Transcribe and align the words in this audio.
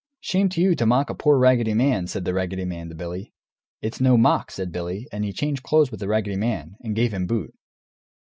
"Shame 0.19 0.49
to 0.49 0.59
you 0.61 0.73
to 0.77 0.87
mock 0.87 1.11
a 1.11 1.13
poor 1.13 1.37
raggedy 1.37 1.75
man!" 1.75 2.07
said 2.07 2.25
the 2.25 2.33
raggedy 2.33 2.65
man 2.65 2.89
to 2.89 2.95
Billy. 2.95 3.33
"It's 3.83 4.01
no 4.01 4.17
mock," 4.17 4.49
said 4.49 4.71
Billy, 4.71 5.07
and 5.11 5.23
he 5.23 5.31
changed 5.31 5.61
clothes 5.61 5.91
with 5.91 5.99
the 5.99 6.07
raggedy 6.07 6.37
man, 6.37 6.75
and 6.81 6.95
gave 6.95 7.13
him 7.13 7.27
boot. 7.27 7.53